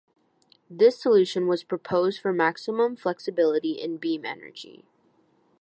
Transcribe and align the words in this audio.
This 0.67 0.99
solution 0.99 1.45
was 1.45 1.63
proposed 1.63 2.21
for 2.21 2.33
maximum 2.33 2.95
flexibility 2.95 3.73
in 3.73 3.97
beam 3.97 4.25
energy. 4.25 4.83